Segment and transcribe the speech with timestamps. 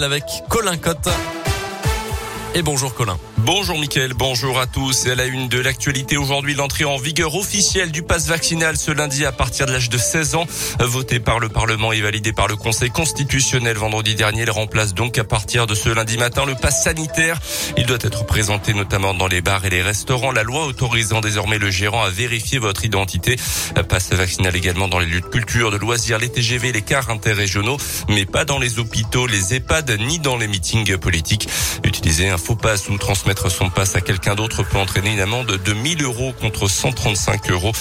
[0.00, 1.08] avec Colin Cotte.
[2.54, 3.18] Et bonjour Colin.
[3.50, 5.06] Bonjour Mickaël, bonjour à tous.
[5.06, 8.90] Et à la une de l'actualité aujourd'hui, l'entrée en vigueur officielle du pass vaccinal ce
[8.90, 10.44] lundi à partir de l'âge de 16 ans.
[10.80, 15.16] Voté par le Parlement et validé par le Conseil constitutionnel vendredi dernier, il remplace donc
[15.16, 17.40] à partir de ce lundi matin le pass sanitaire.
[17.78, 20.30] Il doit être présenté notamment dans les bars et les restaurants.
[20.30, 23.36] La loi autorisant désormais le gérant à vérifier votre identité.
[23.88, 27.78] Passe vaccinal également dans les lieux de culture, de loisirs, les TGV, les cars interrégionaux,
[28.10, 31.48] mais pas dans les hôpitaux, les EHPAD, ni dans les meetings politiques.
[31.82, 35.60] Utiliser un faux passe ou transmettre son passe à quelqu'un d'autre peut entraîner une amende
[35.64, 37.72] de 1000 euros contre 135 euros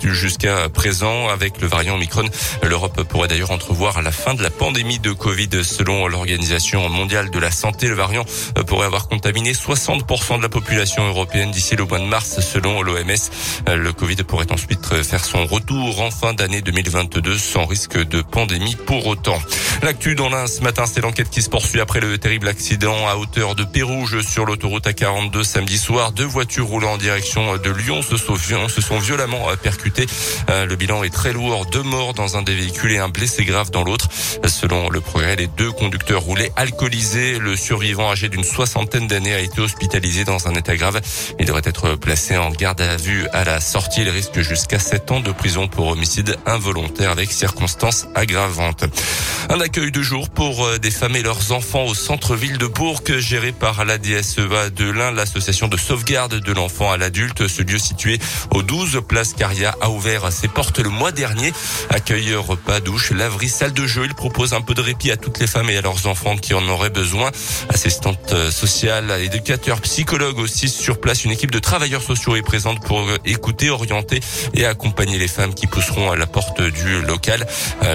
[0.00, 1.28] jusqu'à présent.
[1.28, 2.24] Avec le variant Omicron,
[2.62, 5.50] l'Europe pourrait d'ailleurs entrevoir la fin de la pandémie de Covid.
[5.62, 8.24] Selon l'Organisation mondiale de la santé, le variant
[8.66, 13.30] pourrait avoir contaminé 60% de la population européenne d'ici le mois de mars, selon l'OMS.
[13.66, 18.76] Le Covid pourrait ensuite faire son retour en fin d'année 2022 sans risque de pandémie
[18.86, 19.38] pour autant.
[19.82, 23.16] L'actu dans l'un ce matin, c'est l'enquête qui se poursuit après le terrible accident à
[23.16, 26.12] hauteur de Pérou sur l'autoroute A42 samedi soir.
[26.12, 30.06] Deux voitures roulant en direction de Lyon se sont, se sont violemment euh, percutées.
[30.50, 31.66] Euh, le bilan est très lourd.
[31.66, 34.08] Deux morts dans un des véhicules et un blessé grave dans l'autre.
[34.46, 37.38] Selon le progrès, les deux conducteurs roulaient alcoolisés.
[37.38, 41.00] Le survivant âgé d'une soixantaine d'années a été hospitalisé dans un état grave.
[41.38, 44.02] Il devrait être placé en garde à vue à la sortie.
[44.02, 48.84] Il risque jusqu'à sept ans de prison pour homicide involontaire avec circonstances aggravantes.
[49.48, 53.02] Un accueil de jour pour euh, des femmes et leurs enfants au centre-ville de Bourg,
[53.18, 57.46] géré par la DSEA de l'Ain, l'association de sauvegarde de l'enfant à l'adulte.
[57.48, 58.18] Ce lieu situé
[58.52, 61.52] au 12 place Caria a ouvert ses portes le mois dernier.
[61.90, 64.04] Accueil, repas, douche, laverie, salle de jeu.
[64.04, 66.54] Il propose un peu de répit à toutes les femmes et à leurs enfants qui
[66.54, 67.30] en auraient besoin.
[67.68, 71.24] Assistante euh, sociale, éducateur, psychologue aussi sur place.
[71.24, 74.20] Une équipe de travailleurs sociaux est présente pour euh, écouter, orienter
[74.54, 77.46] et accompagner les femmes qui pousseront à la porte du local.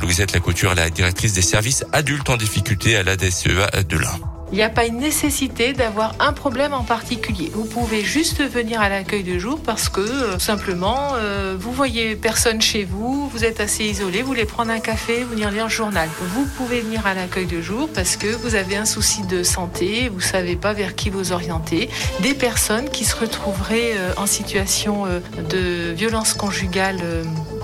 [0.00, 4.33] Louisette Lacouture, la directrice des services adultes en difficulté à la DSEA de l'Ain.
[4.54, 7.50] Il n'y a pas une nécessité d'avoir un problème en particulier.
[7.52, 12.14] Vous pouvez juste venir à l'accueil de jour parce que euh, simplement euh, vous voyez
[12.14, 15.70] personne chez vous, vous êtes assez isolé, vous voulez prendre un café, venir lire le
[15.70, 16.08] journal.
[16.20, 20.08] Vous pouvez venir à l'accueil de jour parce que vous avez un souci de santé,
[20.08, 21.90] vous savez pas vers qui vous orienter.
[22.20, 25.18] Des personnes qui se retrouveraient euh, en situation euh,
[25.50, 27.00] de violence conjugale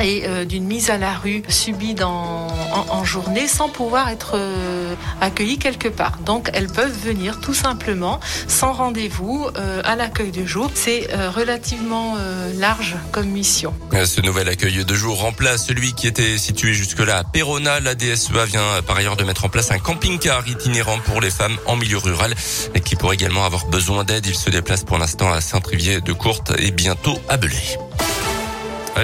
[0.00, 4.32] et euh, d'une mise à la rue subie dans, en, en journée sans pouvoir être
[4.34, 6.18] euh, accueillies quelque part.
[6.24, 10.70] Donc elles peuvent venir tout simplement sans rendez-vous euh, à l'accueil de jour.
[10.74, 13.74] C'est euh, relativement euh, large comme mission.
[13.92, 17.80] Ce nouvel accueil de jour remplace celui qui était situé jusque-là à Perona.
[17.80, 21.56] La DSEA vient par ailleurs de mettre en place un camping-car itinérant pour les femmes
[21.66, 22.34] en milieu rural
[22.74, 24.26] et qui pourrait également avoir besoin d'aide.
[24.26, 27.78] Il se déplace pour l'instant à Saint-Trivier de Courte et bientôt à Belay.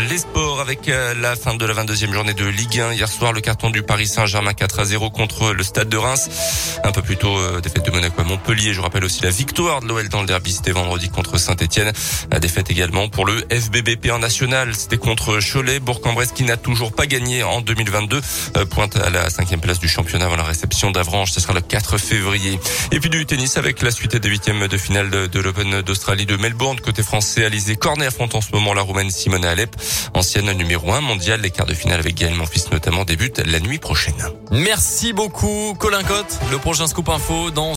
[0.00, 2.94] Les sports avec euh, la fin de la 22e journée de Ligue 1.
[2.94, 6.28] Hier soir, le carton du Paris Saint-Germain 4 à 0 contre le Stade de Reims.
[6.82, 8.74] Un peu plus tôt, euh, défaite de Monaco à Montpellier.
[8.74, 10.52] Je rappelle aussi la victoire de l'OL dans le derby.
[10.52, 11.92] C'était vendredi contre Saint-Etienne.
[12.32, 14.74] La défaite également pour le FBBP en national.
[14.74, 15.78] C'était contre Cholet.
[15.78, 18.20] Bourg-en-Bresse qui n'a toujours pas gagné en 2022.
[18.56, 21.30] Euh, pointe à la cinquième place du championnat avant la réception d'Avranches.
[21.30, 22.58] Ce sera le 4 février.
[22.90, 26.36] Et puis du tennis avec la suite des huitièmes de finale de, l'Open d'Australie de
[26.36, 26.80] Melbourne.
[26.80, 29.76] Côté français, Alizé Cornet affronte en ce moment la Roumaine Simona Alep.
[30.14, 33.78] Ancienne numéro 1 mondiale, les quarts de finale avec Gaël Monfils notamment débutent la nuit
[33.78, 34.14] prochaine.
[34.50, 36.38] Merci beaucoup Colin Cotte.
[36.50, 37.72] Le prochain scoop info dans